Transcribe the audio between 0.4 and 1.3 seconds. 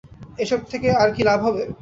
এ সব থেকে তার কী